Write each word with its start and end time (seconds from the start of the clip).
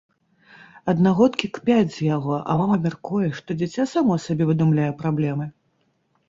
Аднагодкі 0.93 1.49
кпяць 1.57 1.93
з 1.95 1.99
яго, 2.15 2.39
а 2.53 2.55
мама 2.61 2.79
мяркуе, 2.87 3.29
што 3.41 3.57
дзіця 3.61 3.87
само 3.93 4.19
сабе 4.25 4.49
выдумляе 4.53 4.91
праблемы. 5.05 5.45